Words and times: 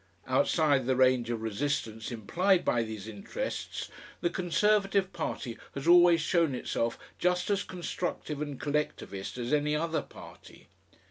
Outside 0.25 0.87
the 0.87 0.95
range 0.95 1.29
of 1.29 1.43
resistance 1.43 2.11
implied 2.11 2.65
by 2.65 2.81
these 2.81 3.07
interests, 3.07 3.87
the 4.19 4.31
Conservative 4.31 5.13
Party 5.13 5.59
has 5.75 5.87
always 5.87 6.21
shown 6.21 6.55
itself 6.55 6.97
just 7.19 7.51
as 7.51 7.61
constructive 7.61 8.41
and 8.41 8.59
collectivist 8.59 9.37
as 9.37 9.53
any 9.53 9.75
other 9.75 10.01
party. 10.01 10.69